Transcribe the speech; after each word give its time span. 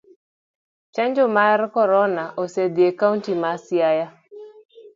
Chanjo 0.93 1.23
mar 1.37 1.59
korona 1.75 2.23
osidh 2.41 2.79
e 2.89 2.91
kaunti 2.99 3.33
ma 3.41 3.51
siaya. 3.65 4.07